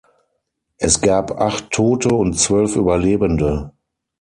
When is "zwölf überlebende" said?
2.33-3.71